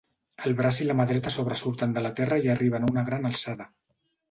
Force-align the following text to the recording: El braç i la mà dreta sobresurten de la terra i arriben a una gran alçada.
El 0.45 0.53
braç 0.61 0.79
i 0.85 0.87
la 0.87 0.95
mà 1.01 1.05
dreta 1.11 1.33
sobresurten 1.35 1.95
de 1.99 2.05
la 2.07 2.13
terra 2.21 2.41
i 2.47 2.51
arriben 2.57 2.91
a 2.91 2.93
una 2.95 3.07
gran 3.13 3.31
alçada. 3.33 3.71